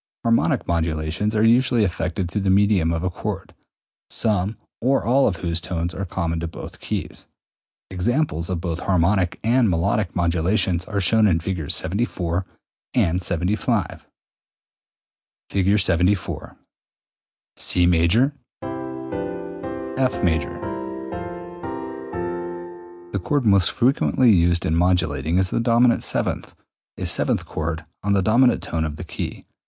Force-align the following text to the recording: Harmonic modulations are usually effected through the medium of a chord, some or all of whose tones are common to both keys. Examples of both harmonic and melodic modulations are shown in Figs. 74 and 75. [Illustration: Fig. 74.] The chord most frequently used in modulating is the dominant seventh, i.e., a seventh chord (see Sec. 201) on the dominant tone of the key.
Harmonic 0.23 0.67
modulations 0.67 1.35
are 1.35 1.43
usually 1.43 1.83
effected 1.83 2.31
through 2.31 2.41
the 2.41 2.49
medium 2.49 2.91
of 2.91 3.03
a 3.03 3.09
chord, 3.11 3.53
some 4.09 4.57
or 4.81 5.05
all 5.05 5.27
of 5.27 5.35
whose 5.35 5.61
tones 5.61 5.93
are 5.93 6.05
common 6.05 6.39
to 6.39 6.47
both 6.47 6.79
keys. 6.79 7.27
Examples 7.91 8.49
of 8.49 8.59
both 8.59 8.79
harmonic 8.79 9.39
and 9.43 9.69
melodic 9.69 10.15
modulations 10.15 10.85
are 10.85 10.99
shown 10.99 11.27
in 11.27 11.39
Figs. 11.39 11.75
74 11.75 12.47
and 12.95 13.21
75. 13.21 14.07
[Illustration: 15.51 15.51
Fig. 15.51 15.79
74.] 15.79 16.55
The 23.11 23.19
chord 23.21 23.45
most 23.45 23.69
frequently 23.71 24.31
used 24.31 24.65
in 24.65 24.75
modulating 24.75 25.37
is 25.37 25.51
the 25.51 25.59
dominant 25.59 26.03
seventh, 26.03 26.55
i.e., 26.97 27.03
a 27.03 27.05
seventh 27.05 27.45
chord 27.45 27.81
(see 27.81 27.83
Sec. 27.83 27.87
201) 28.01 28.05
on 28.05 28.13
the 28.13 28.23
dominant 28.27 28.63
tone 28.63 28.83
of 28.83 28.95
the 28.95 29.03
key. 29.03 29.45